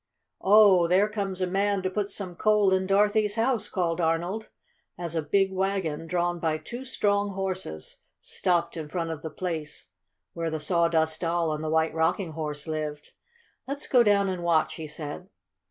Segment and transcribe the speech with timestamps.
[0.41, 4.49] "Oh, there comes a man to put some coal in Dorothy's house!" called Arnold,
[4.97, 9.89] as a big wagon, drawn by two strong horses, stopped in front of the place
[10.33, 13.11] where the Sawdust Doll and the White Rocking Horse lived.
[13.67, 15.29] "Let's go down and watch!" he said.